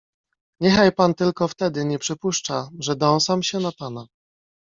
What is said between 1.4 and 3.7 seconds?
wtedy nie przypuszcza, że dąsam się